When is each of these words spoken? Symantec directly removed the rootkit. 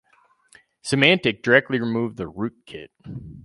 Symantec 0.83 1.43
directly 1.43 1.79
removed 1.79 2.17
the 2.17 2.23
rootkit. 2.25 2.87